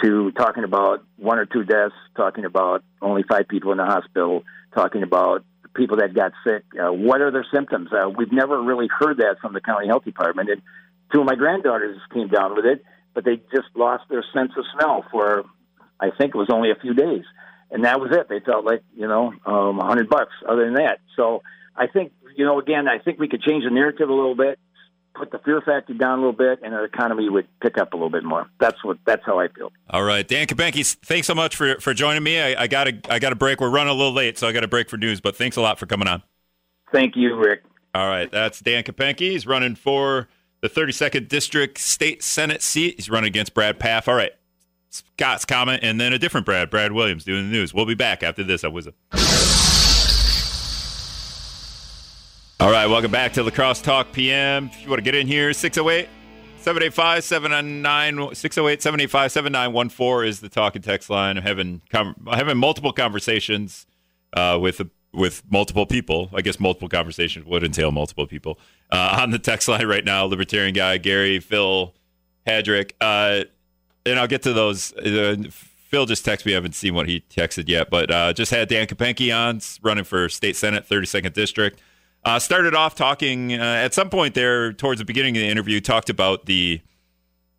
[0.03, 4.45] to talking about one or two deaths, talking about only five people in the hospital,
[4.75, 5.45] talking about
[5.77, 6.65] people that got sick.
[6.75, 7.91] Uh, what are their symptoms?
[7.93, 10.51] Uh, we've never really heard that from the county health department.
[10.51, 10.63] And
[11.13, 12.85] two of my granddaughters came down with it,
[13.15, 15.45] but they just lost their sense of smell for,
[16.01, 17.25] I think it was only a few days,
[17.71, 18.29] and that was it.
[18.29, 20.33] They felt like you know um, a hundred bucks.
[20.49, 21.43] Other than that, so
[21.75, 24.59] I think you know again, I think we could change the narrative a little bit.
[25.17, 27.97] Put the fear factor down a little bit, and our economy would pick up a
[27.97, 28.51] little bit more.
[28.61, 28.99] That's what.
[29.07, 29.73] That's how I feel.
[29.89, 32.39] All right, Dan Kapanke, thanks so much for for joining me.
[32.39, 33.61] I, I got to I got to break.
[33.61, 35.23] We're running a little late, so I got to break for news.
[35.23, 36.23] But thanks a lot for coming on.
[36.93, 37.63] Thank you, Rick.
[37.95, 39.31] All right, that's Dan Kapanke.
[39.31, 40.29] He's running for
[40.61, 42.97] the 32nd District State Senate seat.
[42.97, 44.09] He's running against Brad Pfaff.
[44.09, 44.33] All right,
[44.91, 47.73] Scott's comment, and then a different Brad, Brad Williams, doing the news.
[47.73, 48.65] We'll be back after this.
[48.65, 48.89] I was.
[52.59, 54.71] All right, welcome back to La Crosse Talk PM.
[54.73, 56.09] If you want to get in here, 608
[56.57, 61.37] 785 799 608 785 7914 is the talk and text line.
[61.37, 63.87] I'm having, com- having multiple conversations
[64.33, 64.81] uh, with
[65.13, 66.31] with multiple people.
[66.33, 68.59] I guess multiple conversations would entail multiple people
[68.91, 70.25] uh, on the text line right now.
[70.25, 71.95] Libertarian guy Gary, Phil,
[72.47, 73.45] Hadrick, uh,
[74.07, 74.95] and I'll get to those.
[74.95, 76.53] Uh, Phil just texted me.
[76.53, 80.05] I haven't seen what he texted yet, but uh, just had Dan Kapenke on running
[80.05, 81.81] for state senate, 32nd district.
[82.27, 85.81] Uh, started off talking uh, at some point there towards the beginning of the interview.
[85.81, 86.81] Talked about the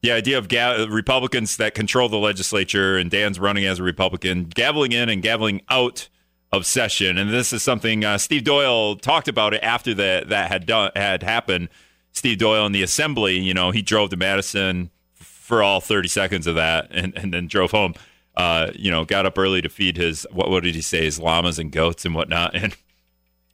[0.01, 4.47] the idea of ga- Republicans that control the legislature, and Dan's running as a Republican,
[4.47, 6.09] gaveling in and gaveling out
[6.51, 7.17] of session.
[7.17, 10.91] And this is something uh, Steve Doyle talked about it after that that had done
[10.97, 11.69] had happened.
[12.11, 16.45] Steve Doyle in the assembly, you know, he drove to Madison for all 30 seconds
[16.45, 17.93] of that, and, and then drove home.
[18.35, 21.21] Uh, you know, got up early to feed his what what did he say, his
[21.21, 22.75] llamas and goats and whatnot, and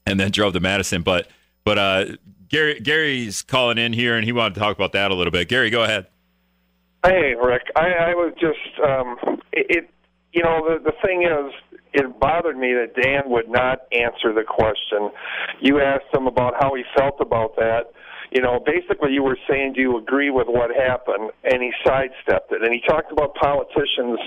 [0.06, 1.02] and then drove to Madison.
[1.02, 1.28] But
[1.64, 2.06] but uh,
[2.50, 5.48] Gary Gary's calling in here, and he wanted to talk about that a little bit.
[5.48, 6.08] Gary, go ahead.
[7.06, 7.64] Hey, Rick.
[7.76, 9.90] I, I was just um, it.
[10.32, 11.54] You know, the the thing is,
[11.94, 15.12] it bothered me that Dan would not answer the question.
[15.62, 17.92] You asked him about how he felt about that.
[18.34, 22.52] You know, basically, you were saying, "Do you agree with what happened?" And he sidestepped
[22.52, 24.20] it, and he talked about politicians,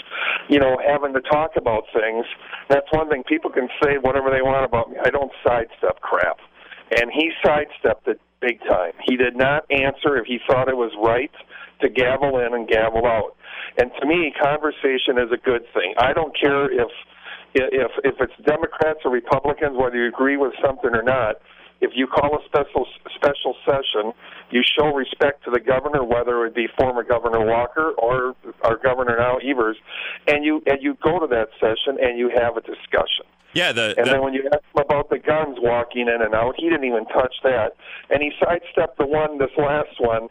[0.48, 2.24] you know, having to talk about things.
[2.68, 3.24] That's one thing.
[3.24, 4.96] People can say whatever they want about me.
[5.04, 6.38] I don't sidestep crap,
[6.96, 8.92] and he sidestepped it big time.
[9.02, 11.32] He did not answer if he thought it was right
[11.80, 13.34] to gavel in and gavel out.
[13.78, 15.94] And to me, conversation is a good thing.
[15.98, 16.88] I don't care if
[17.54, 21.36] if if it's Democrats or Republicans, whether you agree with something or not.
[21.80, 24.12] If you call a special special session,
[24.50, 29.16] you show respect to the governor, whether it be former Governor Walker or our governor
[29.18, 29.76] now Evers,
[30.26, 33.26] and you and you go to that session and you have a discussion.
[33.54, 36.34] Yeah, the, And the then when you ask him about the guns walking in and
[36.34, 37.72] out, he didn't even touch that.
[38.10, 40.28] And he sidestepped the one, this last one,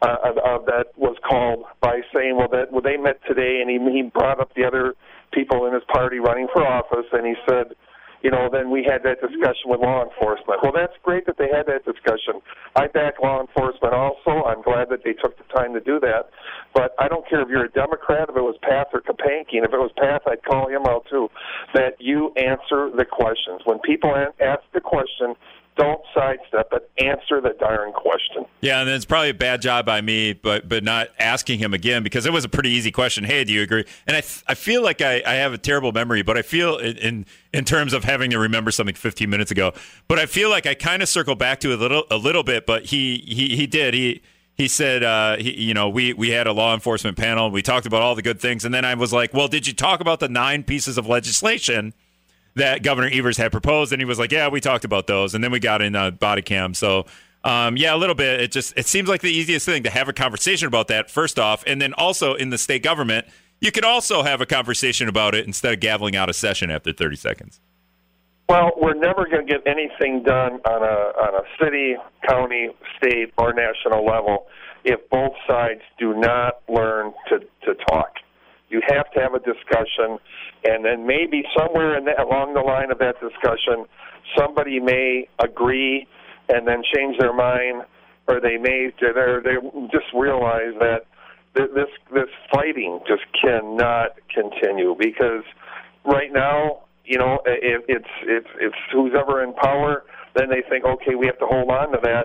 [0.00, 3.78] uh, uh, that was called by saying, well, that well, they met today, and he,
[3.92, 4.94] he brought up the other
[5.32, 7.76] people in his party running for office, and he said,
[8.22, 10.62] you know, then we had that discussion with law enforcement.
[10.62, 12.40] Well, that's great that they had that discussion.
[12.76, 14.46] I back law enforcement also.
[14.46, 16.30] I'm glad that they took the time to do that.
[16.74, 19.66] But I don't care if you're a Democrat, if it was Pfaff or Kapanke, and
[19.66, 21.28] if it was Pfaff, I'd call him out too.
[21.74, 23.60] That you answer the questions.
[23.64, 25.34] When people ask the question,
[25.76, 26.90] don't sidestep it.
[26.98, 28.44] Answer the darn question.
[28.60, 32.02] Yeah, and it's probably a bad job by me, but but not asking him again
[32.02, 33.24] because it was a pretty easy question.
[33.24, 33.84] Hey, do you agree?
[34.06, 37.26] And I I feel like I, I have a terrible memory, but I feel in
[37.52, 39.72] in terms of having to remember something 15 minutes ago.
[40.08, 42.66] But I feel like I kind of circle back to a little a little bit.
[42.66, 44.22] But he he he did he.
[44.54, 47.50] He said, uh, he, you know, we, we had a law enforcement panel.
[47.50, 48.66] We talked about all the good things.
[48.66, 51.94] And then I was like, well, did you talk about the nine pieces of legislation
[52.54, 55.42] that Governor Evers had proposed, and he was like, "Yeah, we talked about those," and
[55.42, 56.74] then we got in uh, body cam.
[56.74, 57.06] So,
[57.44, 58.40] um, yeah, a little bit.
[58.40, 61.38] It just it seems like the easiest thing to have a conversation about that first
[61.38, 63.26] off, and then also in the state government,
[63.60, 66.92] you could also have a conversation about it instead of gaveling out a session after
[66.92, 67.60] thirty seconds.
[68.48, 71.96] Well, we're never going to get anything done on a on a city,
[72.28, 74.46] county, state, or national level
[74.84, 78.16] if both sides do not learn to to talk.
[78.72, 80.18] You have to have a discussion,
[80.64, 83.84] and then maybe somewhere in the, along the line of that discussion,
[84.36, 86.08] somebody may agree
[86.48, 87.82] and then change their mind,
[88.28, 89.54] or they may they
[89.92, 91.04] just realize that
[91.54, 95.44] this this fighting just cannot continue because
[96.06, 100.04] right now, you know, it, it's it's it's who's ever in power.
[100.34, 102.24] Then they think, okay, we have to hold on to that.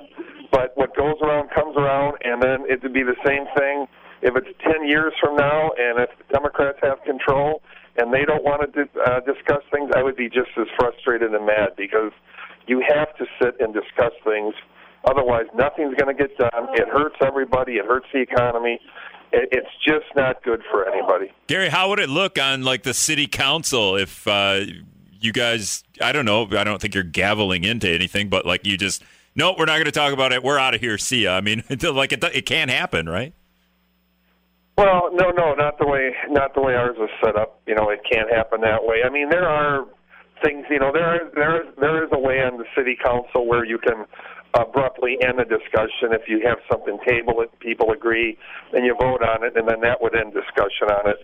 [0.50, 3.86] But what goes around comes around, and then it would be the same thing
[4.22, 7.62] if it's 10 years from now and if the Democrats have control
[7.98, 11.46] and they don't want to uh, discuss things, I would be just as frustrated and
[11.46, 12.12] mad because
[12.68, 14.54] you have to sit and discuss things.
[15.06, 16.68] Otherwise, nothing's going to get done.
[16.74, 17.74] It hurts everybody.
[17.74, 18.80] It hurts the economy.
[19.32, 21.32] It's just not good for anybody.
[21.48, 24.62] Gary, how would it look on like the city council if uh,
[25.20, 25.84] you guys?
[26.02, 26.48] I don't know.
[26.58, 29.04] I don't think you're gaveling into anything, but like you just
[29.36, 30.44] no, we're not going to talk about it.
[30.44, 30.98] We're out of here.
[30.98, 31.36] See ya.
[31.36, 33.34] I mean, like it, it can't happen, right?
[34.78, 37.60] Well, no, no, not the way not the way ours is set up.
[37.66, 38.98] You know, it can't happen that way.
[39.04, 39.86] I mean, there are
[40.44, 40.66] things.
[40.70, 43.66] You know, there are, there is there is a way on the city council where
[43.66, 44.06] you can
[44.54, 48.38] abruptly end a discussion if you have something table it, people agree,
[48.74, 51.20] and you vote on it, and then that would end discussion on it.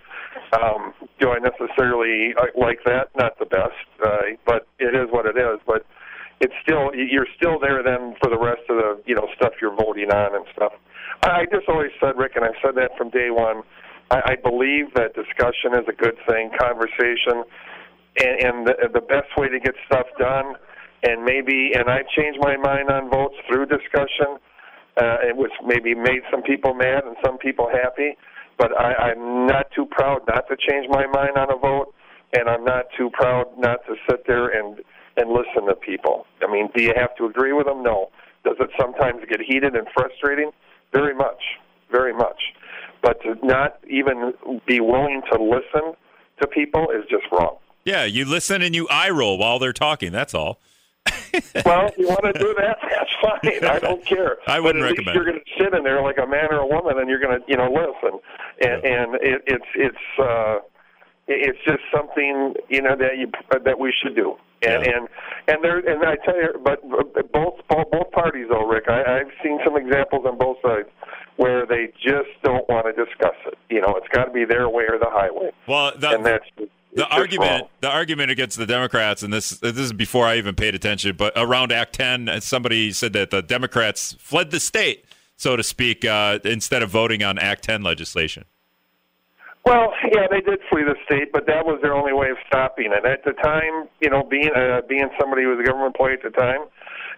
[0.54, 3.10] Um, do I necessarily uh, like that?
[3.16, 5.60] Not the best, uh, but it is what it is.
[5.68, 5.86] But
[6.42, 9.76] it's still you're still there then for the rest of the you know stuff you're
[9.76, 10.74] voting on and stuff.
[11.31, 13.63] I just always said, Rick, and I've said that from day one.
[14.12, 17.43] I, I believe that discussion is a good thing, conversation,
[18.19, 20.55] and, and the, the best way to get stuff done.
[21.03, 24.39] And maybe, and I changed my mind on votes through discussion.
[24.95, 28.15] Uh, was maybe made some people mad and some people happy,
[28.59, 31.95] but I, I'm not too proud not to change my mind on a vote,
[32.38, 34.81] and I'm not too proud not to sit there and
[35.17, 36.27] and listen to people.
[36.47, 37.81] I mean, do you have to agree with them?
[37.81, 38.09] No.
[38.43, 40.51] Does it sometimes get heated and frustrating?
[40.93, 41.41] Very much,
[41.91, 42.41] very much.
[43.01, 44.34] But to not even
[44.65, 45.93] be willing to listen
[46.41, 47.58] to people is just wrong.
[47.86, 50.12] Yeah, you listen and you eye roll while they're talking.
[50.12, 50.60] That's all.
[51.65, 52.77] well, if you want to do that?
[52.89, 53.65] That's fine.
[53.65, 54.38] I don't care.
[54.47, 55.08] I wouldn't but at recommend.
[55.08, 57.19] Least you're going to sit in there like a man or a woman, and you're
[57.19, 58.19] going to, you know, listen.
[58.62, 60.60] And, and it, it's it's uh,
[61.27, 63.31] it's just something you know that you
[63.63, 64.36] that we should do.
[64.62, 64.91] And yeah.
[64.95, 65.07] and
[65.47, 66.81] and there and I tell you, but
[67.31, 70.89] both both, parties, though, Rick, I, I've seen some examples on both sides
[71.36, 73.57] where they just don't want to discuss it.
[73.69, 75.51] You know, it's got to be their way or the highway.
[75.67, 76.45] Well, the, and that's
[76.93, 80.75] the argument the argument against the Democrats, and this this is before I even paid
[80.75, 85.05] attention, but around Act Ten, somebody said that the Democrats fled the state,
[85.36, 88.45] so to speak, uh, instead of voting on Act Ten legislation.
[89.65, 92.91] Well, yeah, they did flee the state, but that was their only way of stopping
[92.91, 93.06] it.
[93.06, 96.23] At the time, you know, being uh, being somebody who was a government employee at
[96.23, 96.67] the time,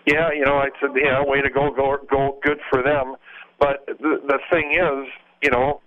[0.05, 3.15] yeah, you know, I said, yeah, way to go, go, go, good for them.
[3.59, 5.09] But the the thing is,
[5.41, 5.81] you know,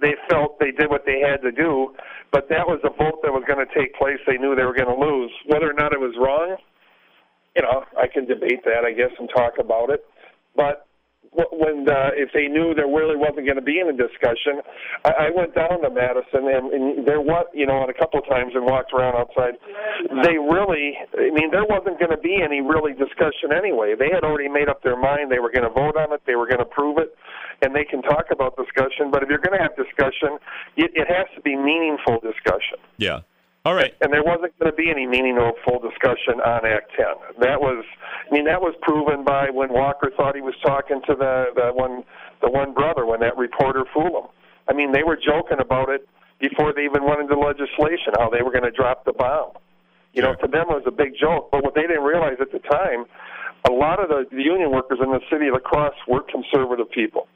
[0.00, 1.94] they felt they did what they had to do,
[2.32, 4.18] but that was a vote that was going to take place.
[4.26, 5.32] They knew they were going to lose.
[5.46, 6.56] Whether or not it was wrong,
[7.54, 10.04] you know, I can debate that, I guess, and talk about it.
[10.54, 10.85] But
[11.52, 14.60] when uh, if they knew there really wasn't going to be any discussion,
[15.04, 18.20] I, I went down to Madison and, and there was you know, on a couple
[18.20, 19.56] of times and walked around outside.
[20.22, 23.94] They really, I mean, there wasn't going to be any really discussion anyway.
[23.98, 25.32] They had already made up their mind.
[25.32, 26.20] They were going to vote on it.
[26.26, 27.16] They were going to prove it,
[27.62, 29.10] and they can talk about discussion.
[29.10, 30.38] But if you're going to have discussion,
[30.76, 32.78] it, it has to be meaningful discussion.
[32.98, 33.24] Yeah.
[33.66, 33.90] All right.
[34.00, 37.42] And there wasn't going to be any meaningful full discussion on Act 10.
[37.42, 41.16] That was, I mean, that was proven by when Walker thought he was talking to
[41.18, 42.04] the, the one
[42.42, 44.30] the one brother when that reporter fooled him.
[44.70, 46.06] I mean, they were joking about it
[46.38, 49.58] before they even went into legislation, how they were going to drop the bomb.
[50.14, 51.50] You know, to them it was a big joke.
[51.50, 53.10] But what they didn't realize at the time,
[53.66, 56.88] a lot of the, the union workers in the city of La Crosse were conservative
[56.94, 57.26] people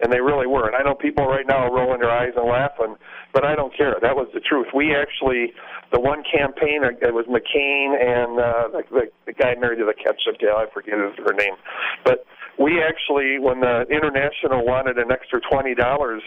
[0.00, 0.66] and they really were.
[0.66, 2.96] And I know people right now are rolling their eyes and laughing,
[3.32, 3.96] but I don't care.
[4.00, 4.66] That was the truth.
[4.74, 5.52] We actually,
[5.92, 9.86] the one campaign, uh, it was McCain and uh, the, the, the guy married to
[9.86, 11.56] the ketchup gal, I forget his, her name,
[12.04, 12.26] but
[12.58, 16.22] we actually, when the international wanted an extra twenty dollars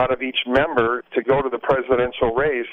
[0.00, 2.72] out of each member to go to the presidential race,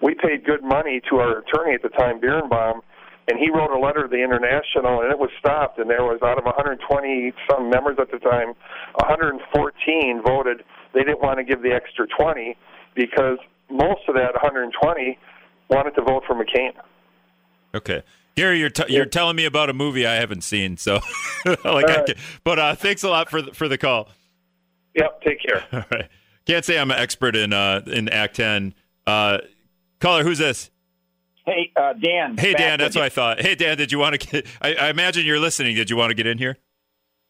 [0.00, 2.80] we paid good money to our attorney at the time, Birnbaum
[3.28, 6.20] and he wrote a letter to the international and it was stopped and there was
[6.22, 8.54] out of 120 some members at the time
[8.96, 10.62] 114 voted
[10.92, 12.56] they didn't want to give the extra 20
[12.94, 13.38] because
[13.70, 15.18] most of that 120
[15.70, 16.72] wanted to vote for McCain
[17.74, 18.02] okay
[18.36, 20.94] Gary, you're t- you're telling me about a movie I haven't seen, so
[21.44, 22.06] like, right.
[22.06, 24.08] can, but uh, thanks a lot for the, for the call.
[24.94, 25.64] Yep, take care.
[25.72, 26.08] All right,
[26.44, 28.74] can't say I'm an expert in uh, in Act Ten.
[29.06, 29.38] Uh,
[30.00, 30.70] caller, who's this?
[31.46, 32.36] Hey, uh, Dan.
[32.38, 32.78] Hey, Dan.
[32.78, 33.40] That's what I thought.
[33.40, 33.76] Hey, Dan.
[33.76, 34.46] Did you want to get?
[34.62, 35.76] I, I, imagine you're listening.
[35.76, 36.56] Did you want to get in here?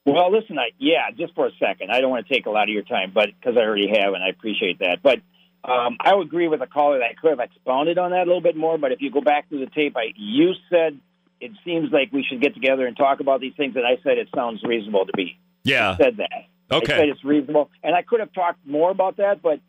[0.07, 0.59] Well, listen.
[0.59, 1.91] I, yeah, just for a second.
[1.91, 4.15] I don't want to take a lot of your time, but because I already have,
[4.15, 4.99] and I appreciate that.
[5.03, 5.19] But
[5.65, 8.27] um, I would agree with a caller that I could have expounded on that a
[8.27, 8.79] little bit more.
[8.79, 11.01] But if you go back to the tape, I you said
[11.41, 14.19] it seems like we should get together and talk about these things, and I said
[14.19, 15.39] it sounds reasonable to me.
[15.65, 16.75] Yeah, I said that.
[16.77, 19.43] Okay, I said it's reasonable, and I could have talked more about that.
[19.43, 19.61] But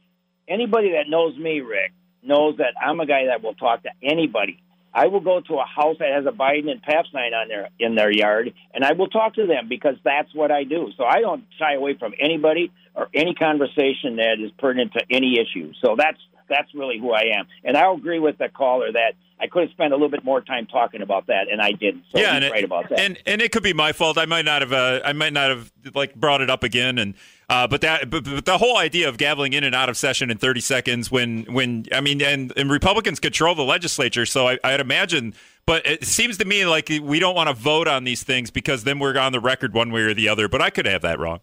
[0.47, 1.93] anybody that knows me, Rick,
[2.27, 4.59] knows that I'm a guy that will talk to anybody.
[4.93, 7.69] I will go to a house that has a Biden and Pfaff sign on their
[7.79, 10.89] in their yard, and I will talk to them because that's what I do.
[10.97, 15.37] So I don't shy away from anybody or any conversation that is pertinent to any
[15.37, 15.73] issue.
[15.83, 16.17] So that's
[16.47, 17.47] that's really who I am.
[17.65, 20.39] And I'll agree with the caller that I could have spent a little bit more
[20.39, 22.05] time talking about that, and I didn't.
[22.11, 22.99] So yeah, and right it, about that.
[22.99, 24.17] And and it could be my fault.
[24.17, 24.71] I might not have.
[24.71, 26.97] Uh, I might not have like brought it up again.
[26.97, 27.15] And
[27.49, 30.31] uh, but that but, but, the whole idea of gaveling in and out of session
[30.31, 34.59] in 30 seconds when when I mean and, and Republicans control the legislature, so I,
[34.63, 35.33] I'd imagine.
[35.65, 38.83] But it seems to me like we don't want to vote on these things because
[38.83, 40.47] then we're on the record one way or the other.
[40.47, 41.39] But I could have that wrong.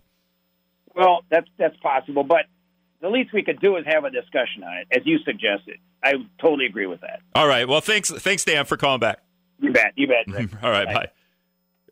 [0.94, 2.46] Well, that's that's possible, but
[3.00, 5.78] the least we could do is have a discussion on it, as you suggested.
[6.02, 7.20] I totally agree with that.
[7.34, 7.68] All right.
[7.68, 9.18] Well, thanks, thanks, Dan, for calling back.
[9.58, 9.92] You bet.
[9.96, 10.26] You bet.
[10.62, 10.86] All right.
[10.86, 10.94] Bye.
[10.94, 11.10] bye.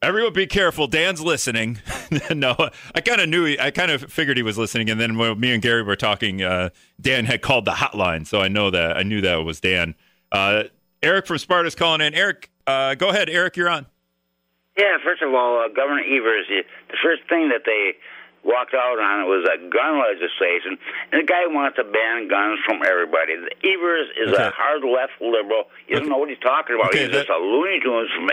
[0.02, 0.86] Everyone, be careful.
[0.86, 1.78] Dan's listening.
[2.34, 2.56] no,
[2.94, 3.44] I kind of knew.
[3.44, 5.94] He, I kind of figured he was listening, and then when me and Gary were
[5.94, 9.60] talking, uh, Dan had called the hotline, so I know that I knew that was
[9.60, 9.94] Dan.
[10.32, 10.64] Uh,
[11.02, 12.14] Eric from Sparta's calling in.
[12.14, 13.28] Eric, uh, go ahead.
[13.28, 13.86] Eric, you're on.
[14.78, 14.96] Yeah.
[15.04, 16.62] First of all, uh, Governor Evers, the
[17.02, 17.92] first thing that they
[18.44, 20.78] walked out on it was a gun legislation,
[21.12, 23.34] and the guy wants to ban guns from everybody.
[23.64, 24.48] Evers is okay.
[24.48, 25.68] a hard left liberal.
[25.86, 26.10] He doesn't okay.
[26.10, 26.90] know what he's talking about.
[26.90, 28.28] Okay, he's that, just a Looney Tunes from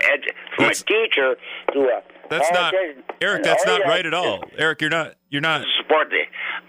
[0.56, 1.36] from a teacher
[1.74, 2.04] to a.
[2.30, 2.74] That's not
[3.22, 3.44] Eric.
[3.44, 4.44] That's not right at all.
[4.58, 5.16] Eric, you're not.
[5.30, 5.66] You're not.
[5.82, 6.24] Support the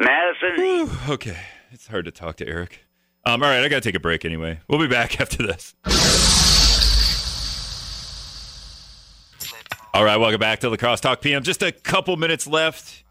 [0.04, 1.12] Madison.
[1.14, 1.38] okay,
[1.70, 2.84] it's hard to talk to Eric.
[3.24, 4.60] Um, all right, I got to take a break anyway.
[4.68, 5.74] We'll be back after this.
[9.92, 11.42] All right, welcome back to La Crosse Talk PM.
[11.42, 13.02] Just a couple minutes left.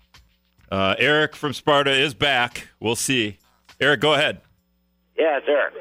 [0.70, 2.68] Uh, Eric from Sparta is back.
[2.80, 3.38] We'll see.
[3.80, 4.42] Eric, go ahead.
[5.18, 5.74] Yeah, it's Eric.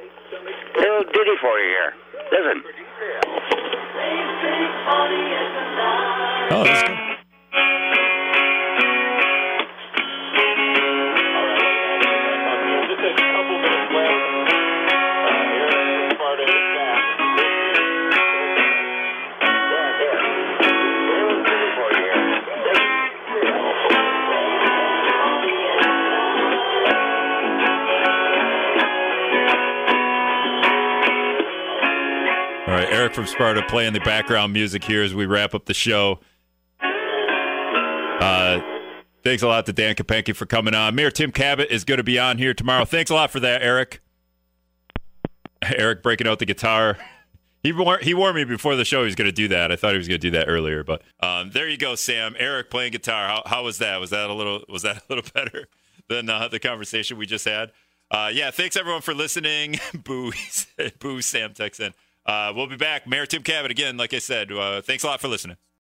[0.76, 1.95] Little ditty for you here.
[2.32, 2.62] Listen.
[6.49, 7.06] Oh,
[32.87, 36.20] Eric from Sparta playing the background music here as we wrap up the show.
[36.80, 38.61] Uh,
[39.22, 40.95] thanks a lot to Dan Kapanke for coming on.
[40.95, 42.84] Mayor Tim Kabat is going to be on here tomorrow.
[42.84, 44.01] Thanks a lot for that, Eric.
[45.62, 46.97] Eric breaking out the guitar.
[47.62, 49.72] He warned, he warned me before the show he was going to do that.
[49.72, 52.37] I thought he was going to do that earlier, but um, there you go, Sam.
[52.39, 53.26] Eric playing guitar.
[53.26, 53.99] How, how was that?
[53.99, 55.66] Was that a little was that a little better
[56.09, 57.72] than uh, the conversation we just had?
[58.11, 59.80] Uh, yeah, thanks everyone for listening.
[60.05, 60.32] boo,
[61.01, 61.20] boo.
[61.20, 61.93] Sam texts in.
[62.27, 63.07] Uh, we'll be back.
[63.07, 63.97] Mayor Tim Kabat again.
[63.97, 65.57] Like I said, uh, thanks a lot for listening.